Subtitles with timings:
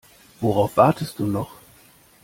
[0.41, 1.51] Worauf wartest du noch?